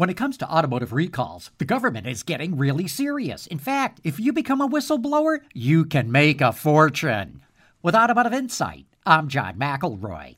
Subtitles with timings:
[0.00, 3.46] When it comes to automotive recalls, the government is getting really serious.
[3.46, 7.42] In fact, if you become a whistleblower, you can make a fortune.
[7.82, 10.36] With Automotive Insight, I'm John McElroy.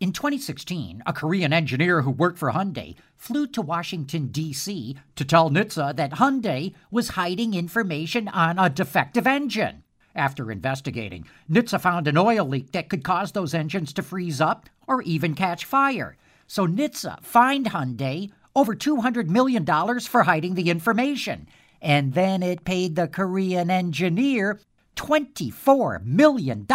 [0.00, 4.96] In 2016, a Korean engineer who worked for Hyundai flew to Washington, D.C.
[5.14, 9.84] to tell NHTSA that Hyundai was hiding information on a defective engine.
[10.16, 14.68] After investigating, NHTSA found an oil leak that could cause those engines to freeze up
[14.88, 16.16] or even catch fire.
[16.48, 19.64] So NHTSA fined Hyundai over $200 million
[20.00, 21.46] for hiding the information.
[21.80, 24.58] And then it paid the Korean engineer
[24.96, 26.66] $24 million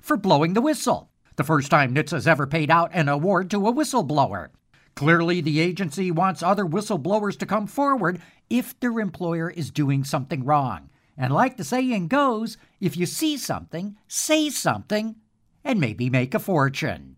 [0.00, 1.10] for blowing the whistle.
[1.36, 4.48] The first time NHTSA's ever paid out an award to a whistleblower.
[4.96, 8.20] Clearly, the agency wants other whistleblowers to come forward
[8.50, 10.90] if their employer is doing something wrong.
[11.16, 15.16] And like the saying goes, if you see something, say something,
[15.62, 17.17] and maybe make a fortune.